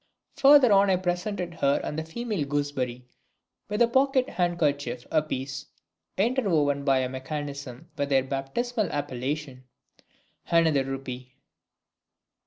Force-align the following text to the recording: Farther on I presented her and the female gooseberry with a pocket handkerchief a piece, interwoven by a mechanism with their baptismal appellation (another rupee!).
Farther 0.35 0.71
on 0.71 0.89
I 0.89 0.95
presented 0.95 1.53
her 1.53 1.79
and 1.83 1.95
the 1.99 2.03
female 2.03 2.43
gooseberry 2.47 3.07
with 3.69 3.83
a 3.83 3.87
pocket 3.87 4.29
handkerchief 4.29 5.05
a 5.11 5.21
piece, 5.21 5.67
interwoven 6.17 6.83
by 6.83 7.01
a 7.01 7.07
mechanism 7.07 7.87
with 7.95 8.09
their 8.09 8.23
baptismal 8.23 8.89
appellation 8.89 9.65
(another 10.49 10.85
rupee!). 10.85 11.35